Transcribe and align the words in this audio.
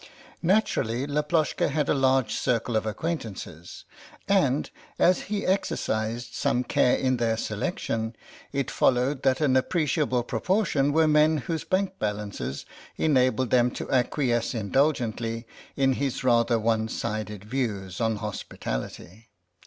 Naturally 0.41 1.05
Laploshka 1.05 1.69
had 1.69 1.87
a 1.87 1.93
large 1.93 2.33
circle 2.33 2.75
of 2.75 2.87
acquaintances, 2.87 3.85
and 4.27 4.71
as 4.97 5.25
he 5.29 5.45
exercised 5.45 6.33
some 6.33 6.63
care 6.63 6.95
in 6.95 7.17
their 7.17 7.37
selection 7.37 8.15
it 8.51 8.71
followed 8.71 9.21
that 9.21 9.41
an 9.41 9.55
ap 9.55 9.69
preciable 9.69 10.25
proportion 10.25 10.91
were 10.91 11.07
men 11.07 11.37
whose 11.37 11.63
bank 11.63 11.99
balances 11.99 12.65
enabled 12.97 13.51
them 13.51 13.69
to 13.69 13.91
acquiesce 13.91 14.55
indulgently 14.55 15.45
in 15.75 15.93
his 15.93 16.23
rather 16.23 16.57
one 16.57 16.87
sided 16.87 17.43
views 17.45 18.01
on 18.01 18.15
hospitality. 18.15 19.29